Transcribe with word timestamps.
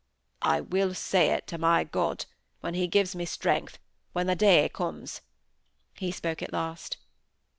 "I 0.41 0.61
will 0.61 0.95
say 0.95 1.27
it 1.29 1.45
to 1.45 1.59
my 1.59 1.83
God, 1.83 2.25
when 2.61 2.73
He 2.73 2.87
gives 2.87 3.15
me 3.15 3.23
strength,—when 3.25 4.25
the 4.25 4.35
day 4.35 4.67
comes," 4.67 5.21
he 5.93 6.11
spoke 6.11 6.41
at 6.41 6.51
last. 6.51 6.97